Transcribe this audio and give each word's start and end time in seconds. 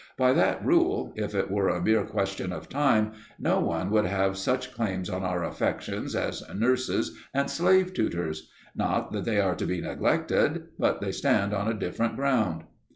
By 0.17 0.33
that 0.33 0.65
rule, 0.65 1.13
if 1.15 1.35
it 1.35 1.51
were 1.51 1.69
a 1.69 1.79
mere 1.79 2.03
question 2.03 2.51
of 2.51 2.67
time, 2.67 3.11
no 3.37 3.59
one 3.59 3.91
would 3.91 4.05
have 4.07 4.35
such 4.35 4.73
claims 4.73 5.11
on 5.11 5.21
our 5.23 5.43
affections 5.43 6.15
as 6.15 6.41
nurses 6.55 7.15
and 7.35 7.51
slave 7.51 7.93
tutors. 7.93 8.49
Not 8.75 9.11
that 9.11 9.25
they 9.25 9.39
are 9.39 9.53
to 9.53 9.67
be 9.67 9.79
neglected, 9.79 10.69
but 10.79 11.01
they 11.01 11.11
stand 11.11 11.53
on 11.53 11.67
a 11.67 11.75
different 11.77 12.15
ground. 12.15 12.63